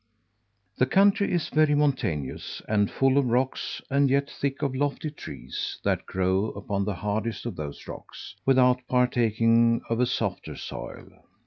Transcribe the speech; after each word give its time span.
The 0.79 0.87
country 0.87 1.31
is 1.31 1.49
very 1.49 1.75
mountainous, 1.75 2.59
and 2.67 2.89
full 2.89 3.19
of 3.19 3.27
rocks, 3.27 3.83
and 3.87 4.09
yet 4.09 4.31
thick 4.31 4.63
of 4.63 4.73
lofty 4.75 5.11
trees, 5.11 5.77
that 5.83 6.07
grow 6.07 6.45
upon 6.53 6.85
the 6.85 6.95
hardest 6.95 7.45
of 7.45 7.55
those 7.55 7.87
rocks, 7.87 8.35
without 8.43 8.81
partaking 8.87 9.83
of 9.91 9.99
a 9.99 10.07
softer 10.07 10.55
soil. 10.55 11.07